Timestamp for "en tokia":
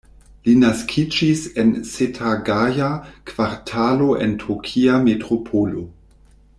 4.27-4.97